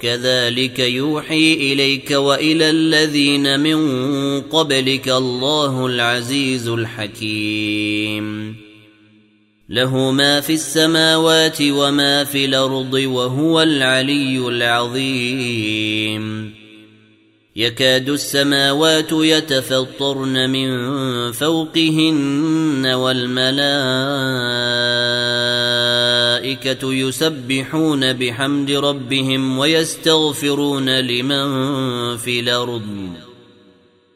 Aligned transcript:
كذلك 0.03 0.79
يوحي 0.79 1.53
إليك 1.55 2.11
وإلى 2.11 2.71
الذين 2.71 3.61
من 3.61 4.41
قبلك 4.41 5.09
الله 5.09 5.87
العزيز 5.87 6.69
الحكيم. 6.69 8.64
له 9.75 10.11
ما 10.11 10.41
في 10.41 10.55
السماوات 10.55 11.59
وما 11.61 12.25
في 12.25 12.45
الأرض 12.45 12.93
وهو 12.95 13.63
العلي 13.63 14.49
العظيم. 14.49 16.25
يكاد 17.57 18.09
السماوات 18.09 19.13
يتفطرن 19.13 20.51
من 20.51 20.69
فوقهن 21.33 22.87
والملائكة 22.87 23.55
يسبحون 26.95 28.13
بحمد 28.13 28.71
ربهم 28.71 29.59
ويستغفرون 29.59 31.01
لمن 31.01 31.47
في 32.17 32.41
الأرض. 32.41 33.24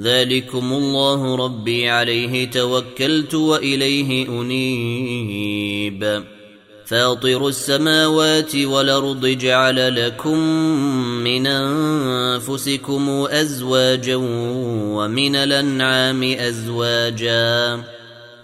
ذلكم 0.00 0.72
الله 0.72 1.36
ربي 1.36 1.88
عليه 1.88 2.50
توكلت 2.50 3.34
واليه 3.34 4.28
انيب. 4.28 6.22
فاطر 6.86 7.48
السماوات 7.48 8.56
والارض 8.56 9.26
جعل 9.26 10.06
لكم 10.06 10.38
من 11.24 11.46
انفسكم 11.46 13.08
ازواجا 13.30 14.16
ومن 14.16 15.36
الانعام 15.36 16.22
ازواجا 16.22 17.82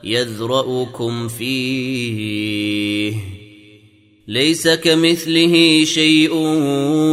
يذرأكم 0.04 1.28
فيه. 1.28 3.14
ليس 4.28 4.69
كمثله 4.69 5.84
شيء 5.84 6.34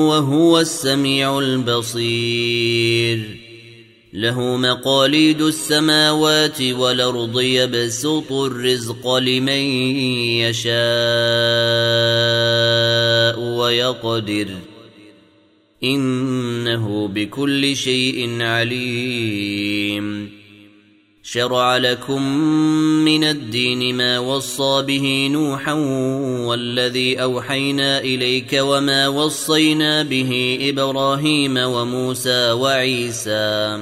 وهو 0.09 0.59
السميع 0.59 1.39
البصير. 1.39 3.40
له 4.13 4.57
مقاليد 4.57 5.41
السماوات 5.41 6.61
والأرض 6.61 7.41
يبسط 7.41 8.31
الرزق 8.31 9.15
لمن 9.15 9.63
يشاء 10.43 10.71
ويقدر. 13.39 14.47
إنه 15.83 17.07
بكل 17.07 17.75
شيء 17.75 18.41
عليم. 18.41 20.31
شرع 21.23 21.77
لكم 21.77 22.21
من 23.05 23.23
الدين 23.23 23.95
ما 23.95 24.19
وصى 24.19 24.83
به 24.87 25.29
نوحا 25.31 25.73
والذي 26.47 27.21
أوحينا 27.21 27.99
إليك 27.99 28.59
وما 28.61 29.07
وصينا 29.07 30.03
به 30.03 30.59
إبراهيم 30.61 31.57
وموسى 31.57 32.51
وعيسى. 32.51 33.81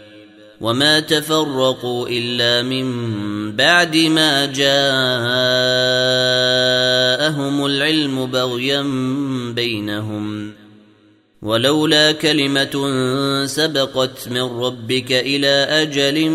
وما 0.61 0.99
تفرقوا 0.99 2.07
الا 2.09 2.61
من 2.61 2.85
بعد 3.55 3.97
ما 3.97 4.45
جاءهم 4.45 4.65
العلم 7.65 8.25
بغيا 8.25 8.81
بينهم 9.55 10.51
ولولا 11.41 12.11
كلمه 12.11 12.91
سبقت 13.45 14.27
من 14.27 14.41
ربك 14.41 15.11
إلى 15.11 15.47
أجل 15.69 16.29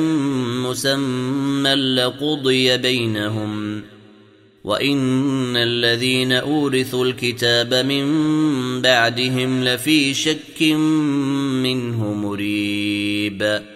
مسمى 0.67 1.75
لقضي 1.75 2.77
بينهم 2.77 3.83
وان 4.65 5.57
الذين 5.57 6.33
اورثوا 6.33 7.05
الكتاب 7.05 7.75
من 7.75 8.07
بعدهم 8.83 9.65
لفي 9.65 10.15
شك 10.15 10.63
منه 11.63 12.15
مريب 12.15 13.76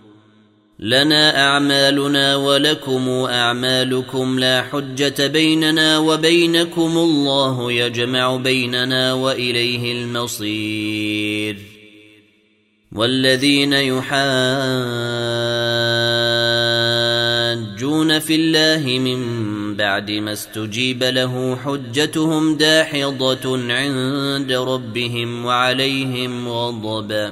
لنا 0.81 1.47
أعمالنا 1.47 2.35
ولكم 2.35 3.09
أعمالكم 3.09 4.39
لا 4.39 4.61
حجة 4.61 5.27
بيننا 5.27 5.97
وبينكم 5.97 6.97
الله 6.97 7.71
يجمع 7.71 8.35
بيننا 8.35 9.13
وإليه 9.13 9.91
المصير. 9.91 11.57
والذين 12.91 13.73
يحاجون 13.73 14.11
في 18.19 18.35
الله 18.35 18.99
من 18.99 19.21
بعد 19.75 20.11
ما 20.11 20.33
استجيب 20.33 21.03
له 21.03 21.55
حجتهم 21.65 22.57
داحضة 22.57 23.73
عند 23.73 24.51
ربهم 24.51 25.45
وعليهم 25.45 26.49
غضب. 26.49 27.31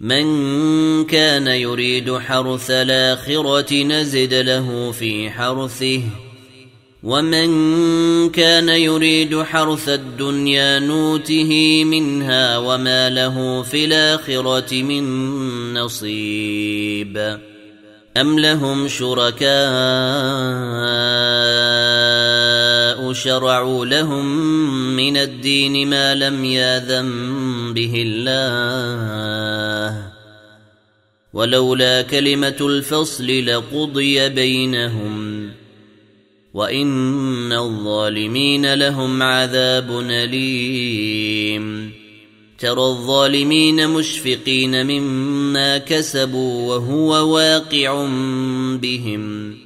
من 0.00 1.04
كان 1.04 1.46
يريد 1.46 2.18
حرث 2.18 2.70
الآخرة 2.70 3.82
نزد 3.82 4.34
له 4.34 4.92
في 4.92 5.30
حرثه 5.30 6.00
ومن 7.02 7.50
كان 8.30 8.68
يريد 8.68 9.42
حرث 9.42 9.88
الدنيا 9.88 10.78
نوته 10.78 11.84
منها 11.84 12.58
وما 12.58 13.10
له 13.10 13.62
في 13.62 13.84
الآخرة 13.84 14.82
من 14.82 15.04
نصيب. 15.74 17.38
أم 18.16 18.38
لهم 18.38 18.88
شركاء 18.88 19.46
شرعوا 23.12 23.86
لهم 23.86 24.26
من 24.96 25.16
الدين 25.16 25.88
ما 25.88 26.14
لم 26.14 26.44
ياذن 26.44 27.08
به 27.74 28.04
الله. 28.06 30.12
ولولا 31.32 32.02
كلمة 32.02 32.56
الفصل 32.60 33.46
لقضي 33.46 34.28
بينهم. 34.28 35.50
وإن 36.54 37.52
الظالمين 37.52 38.74
لهم 38.74 39.22
عذاب 39.22 40.00
أليم. 40.10 41.92
ترى 42.58 42.82
الظالمين 42.82 43.88
مشفقين 43.88 44.86
مما 44.86 45.78
كسبوا 45.78 46.74
وهو 46.74 47.34
واقع 47.34 48.06
بهم. 48.82 49.65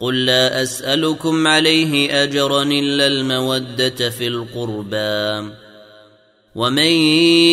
قل 0.00 0.26
لا 0.26 0.62
أسألكم 0.62 1.46
عليه 1.46 2.22
أجرا 2.22 2.62
إلا 2.62 3.06
المودة 3.06 4.10
في 4.10 4.26
القربى. 4.26 5.52
ومن 6.54 6.92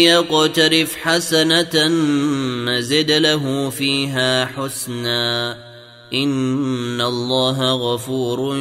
يقترف 0.04 0.96
حسنة 0.96 1.88
نزد 2.66 3.12
له 3.12 3.70
فيها 3.70 4.46
حسنا. 4.46 5.58
إن 6.14 7.02
الله 7.02 7.74
غفور 7.74 8.58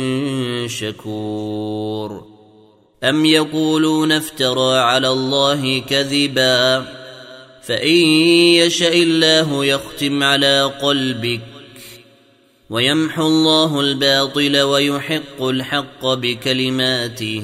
شكور. 0.66 2.24
أم 3.04 3.26
يقولون 3.26 4.12
افترى 4.12 4.78
على 4.78 5.08
الله 5.08 5.78
كذبا؟ 5.78 6.86
فإن 7.62 7.96
يشأ 8.56 8.92
الله 8.92 9.64
يختم 9.64 10.22
على 10.22 10.72
قلبك 10.82 11.53
ويمحو 12.70 13.26
الله 13.26 13.80
الباطل 13.80 14.60
ويحق 14.60 15.42
الحق 15.42 16.06
بكلماته. 16.06 17.42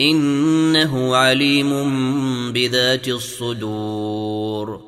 إنه 0.00 1.16
عليم 1.16 1.72
بذات 2.52 3.08
الصدور. 3.08 4.80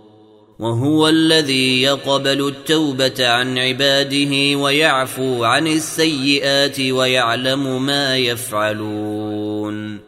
وهو 0.58 1.08
الذي 1.08 1.82
يقبل 1.82 2.48
التوبة 2.48 3.28
عن 3.28 3.58
عباده 3.58 4.58
ويعفو 4.58 5.44
عن 5.44 5.66
السيئات 5.66 6.80
ويعلم 6.80 7.86
ما 7.86 8.16
يفعلون. 8.16 9.98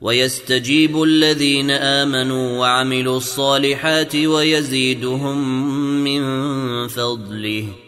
ويستجيب 0.00 1.02
الذين 1.02 1.70
آمنوا 1.70 2.58
وعملوا 2.58 3.16
الصالحات 3.16 4.16
ويزيدهم 4.16 5.64
من 6.04 6.22
فضله. 6.88 7.87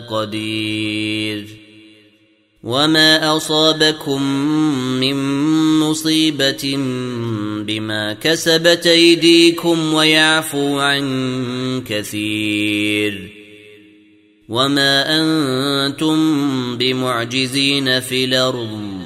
قدير. 0.00 1.46
وما 2.62 3.36
اصابكم 3.36 4.22
من 5.00 5.16
مصيبه 5.80 6.76
بما 7.66 8.12
كسبت 8.12 8.86
ايديكم 8.86 9.94
ويعفو 9.94 10.78
عن 10.78 11.82
كثير. 11.88 13.30
وما 14.48 15.20
أنتم 15.20 16.16
بمعجزين 16.76 18.00
في 18.00 18.24
الأرض. 18.24 19.00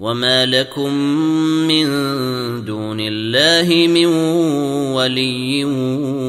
وما 0.00 0.46
لكم 0.46 0.94
من 1.68 1.84
دون 2.64 3.00
الله 3.00 3.86
من 3.86 4.06
ولي 4.94 5.64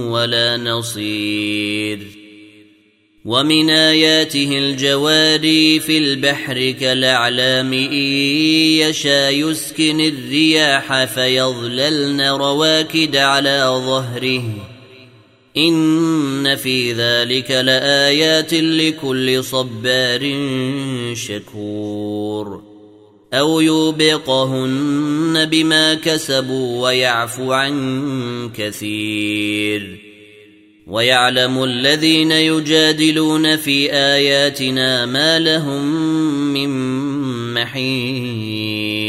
ولا 0.05 0.57
نصير. 0.57 2.10
ومن 3.25 3.69
آياته 3.69 4.57
الجواري 4.57 5.79
في 5.79 5.97
البحر 5.97 6.71
كالأعلام 6.71 7.73
إن 7.73 7.93
يشا 8.81 9.29
يسكن 9.29 10.01
الرياح 10.01 11.03
فيظللن 11.03 12.21
رواكد 12.21 13.15
على 13.15 13.81
ظهره. 13.85 14.43
إن 15.57 16.55
في 16.55 16.93
ذلك 16.93 17.51
لآيات 17.51 18.53
لكل 18.53 19.43
صبار 19.43 20.35
شكور. 21.13 22.63
أو 23.33 23.59
يوبقهن 23.59 25.45
بما 25.51 25.93
كسبوا 25.93 26.83
ويعفو 26.83 27.51
عن 27.51 28.51
كثير. 28.57 30.10
ويعلم 30.91 31.63
الذين 31.63 32.31
يجادلون 32.31 33.55
في 33.57 33.93
آياتنا 33.93 35.05
ما 35.05 35.39
لهم 35.39 35.85
من 36.53 36.69
محيص 37.53 39.01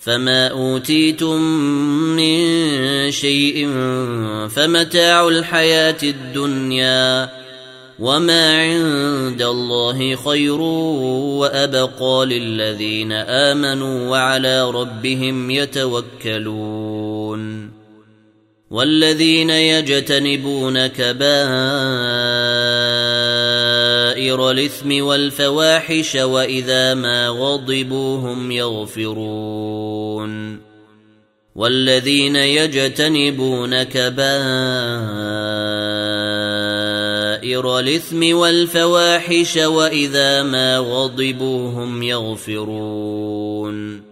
فما 0.00 0.48
أوتيتم 0.48 1.42
من 2.16 2.40
شيء 3.10 3.68
فمتاع 4.48 5.28
الحياة 5.28 5.98
الدنيا 6.02 7.28
وما 7.98 8.60
عند 8.60 9.42
الله 9.42 10.16
خير 10.16 10.60
وأبقى 11.40 12.26
للذين 12.26 13.12
آمنوا 13.12 14.10
وعلى 14.10 14.70
ربهم 14.70 15.50
يتوكلون 15.50 16.92
والذين 18.72 19.50
يجتنبون 19.50 20.86
كبائر 20.86 21.22
الإثم 24.50 25.04
والفواحش 25.04 26.14
وإذا 26.14 26.94
ما 26.94 27.28
غضبوا 27.28 28.18
هم 28.18 28.50
يغفرون 28.50 30.32
والذين 31.54 32.36
يجتنبون 32.36 33.82
كبائر 33.82 34.22
الإثم 37.78 38.36
والفواحش 38.36 39.56
وإذا 39.56 40.42
ما 40.42 40.78
غضبوا 40.78 41.70
هم 41.70 42.02
يغفرون 42.02 44.11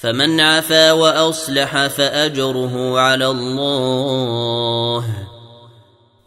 فمن 0.00 0.40
عفا 0.40 0.92
وأصلح 0.92 1.86
فأجره 1.86 2.98
على 3.00 3.26
الله. 3.26 5.04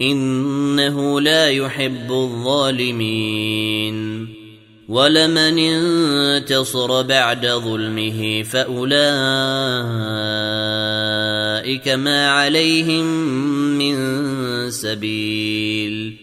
إنه 0.02 1.22
لا 1.22 1.50
يحب 1.50 2.12
الظالمين. 2.12 3.94
ولمن 4.90 5.60
انتصر 5.60 7.02
بعد 7.02 7.48
ظلمه 7.48 8.44
فأولئك 8.44 9.08
ما 11.88 12.30
عليهم 12.30 13.06
من 13.78 13.96
سبيل. 14.72 16.23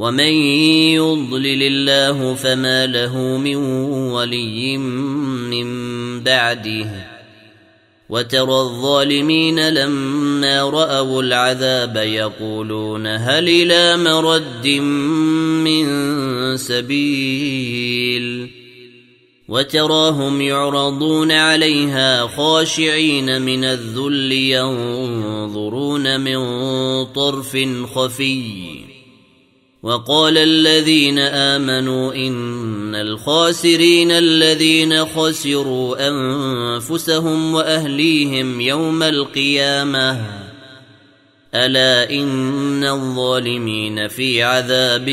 ومن 0.00 0.32
يضلل 0.96 1.62
الله 1.62 2.34
فما 2.34 2.86
له 2.86 3.18
من 3.36 3.56
ولي 4.16 4.78
من 4.78 5.68
بعده 6.20 6.90
وترى 8.08 8.60
الظالمين 8.60 9.68
لما 9.68 10.62
راوا 10.62 11.22
العذاب 11.22 11.96
يقولون 11.96 13.06
هل 13.06 13.48
إلى 13.48 13.96
مرد 13.96 14.66
من 15.68 15.86
سبيل 16.56 18.50
وتراهم 19.48 20.40
يعرضون 20.40 21.32
عليها 21.32 22.26
خاشعين 22.26 23.42
من 23.42 23.64
الذل 23.64 24.32
ينظرون 24.32 26.20
من 26.20 26.40
طرف 27.04 27.58
خفي 27.94 28.89
وقال 29.82 30.38
الذين 30.38 31.18
آمنوا 31.18 32.14
إن 32.14 32.94
الخاسرين 32.94 34.10
الذين 34.10 35.04
خسروا 35.04 36.08
أنفسهم 36.08 37.54
وأهليهم 37.54 38.60
يوم 38.60 39.02
القيامة. 39.02 40.20
ألا 41.54 42.10
إن 42.10 42.84
الظالمين 42.84 44.08
في 44.08 44.42
عذاب 44.42 45.10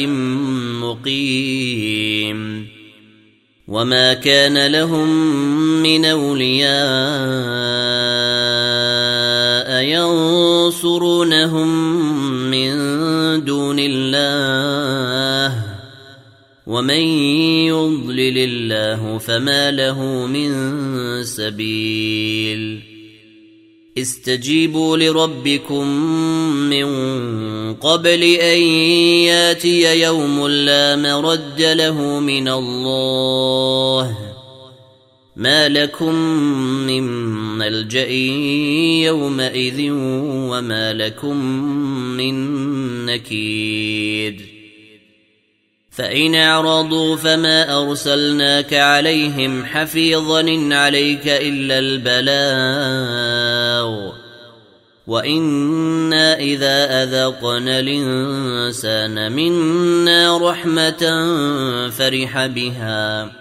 مقيم. 0.84 2.68
وما 3.68 4.14
كان 4.14 4.68
لهم 4.68 5.10
من 5.84 6.06
أولياء 6.06 7.87
ومن 16.78 17.02
يضلل 17.66 18.38
الله 18.38 19.18
فما 19.18 19.72
له 19.72 20.28
من 20.28 20.50
سبيل 21.24 22.80
استجيبوا 23.98 24.98
لربكم 24.98 25.88
من 26.70 26.88
قبل 27.74 28.24
ان 28.24 28.60
ياتي 29.26 30.02
يوم 30.02 30.48
لا 30.48 30.96
مرد 30.96 31.62
له 31.62 32.20
من 32.20 32.48
الله 32.48 34.18
ما 35.36 35.70
لكم 35.70 36.16
من 36.88 37.04
ملجا 37.58 38.08
يومئذ 39.06 39.92
وما 40.52 40.94
لكم 40.94 41.38
من 42.18 42.36
نكير 43.06 44.47
فإن 45.98 46.36
أعرضوا 46.36 47.16
فما 47.16 47.82
أرسلناك 47.82 48.74
عليهم 48.74 49.66
حفيظا 49.66 50.70
عليك 50.72 51.28
إلا 51.28 51.80
البلاغ. 51.80 53.38
وإنا 55.08 56.40
إذا 56.40 57.04
أذقنا 57.04 57.80
الإنسان 57.80 59.32
منا 59.32 60.38
رحمة 60.38 61.28
فرح 61.90 62.46
بها. 62.46 63.32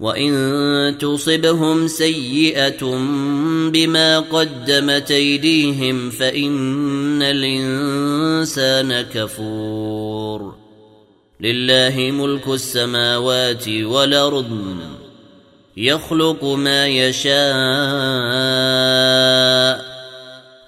وإن 0.00 0.98
تصبهم 1.00 1.88
سيئة 1.88 2.84
بما 3.72 4.20
قدمت 4.20 5.10
أيديهم 5.10 6.10
فإن 6.10 7.22
الإنسان 7.22 9.00
كفور. 9.14 10.57
لله 11.40 12.10
ملك 12.10 12.48
السماوات 12.48 13.68
والأرض 13.68 14.76
يخلق 15.76 16.44
ما 16.44 16.86
يشاء 16.86 17.38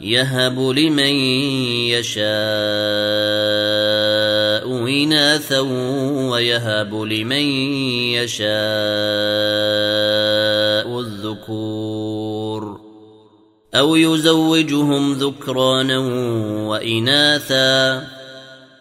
يهب 0.01 0.61
لمن 0.61 1.15
يشاء 1.91 2.21
إناثا 4.89 5.61
ويهب 6.31 6.95
لمن 6.95 7.45
يشاء 8.15 8.51
الذكور 11.01 12.81
أو 13.75 13.97
يزوجهم 13.97 15.13
ذكرانا 15.13 15.99
وإناثا 16.69 18.20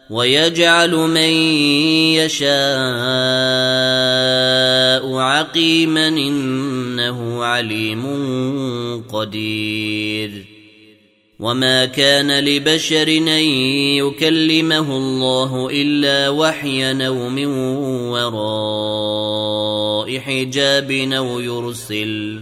ويجعل 0.09 0.91
من 0.91 1.33
يشاء 2.19 2.49
عقيما 5.15 6.07
إنه 6.07 7.43
عليم 7.43 8.03
قدير. 9.11 10.59
وما 11.39 11.85
كان 11.85 12.39
لبشر 12.39 13.07
أن 13.07 13.43
يكلمه 13.97 14.97
الله 14.97 15.69
إلا 15.71 16.29
وحيا 16.29 17.07
أو 17.07 17.29
من 17.29 17.45
وراء 18.11 19.39
حجاب 20.19 20.91
أو 20.91 21.39
يرسل 21.39 22.41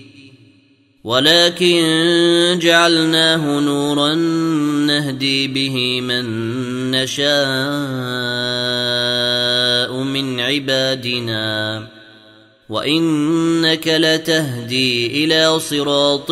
ولكن 1.03 2.59
جعلناه 2.61 3.59
نورا 3.59 4.15
نهدي 4.85 5.47
به 5.47 6.01
من 6.01 6.25
نشاء 6.91 7.31
من 10.03 10.39
عبادنا. 10.39 11.87
وإنك 12.69 13.87
لتهدي 13.87 15.23
إلى 15.23 15.59
صراط 15.59 16.31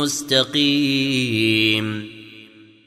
مستقيم. 0.00 2.14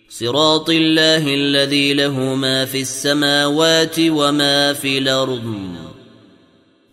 صراط 0.10 0.70
الله 0.70 1.36
الذي 1.36 1.94
له 1.94 2.36
ما 2.36 2.66
في 2.66 2.82
السماوات 2.82 3.96
وما 4.00 4.74
في 4.74 4.98
الأرض. 4.98 5.87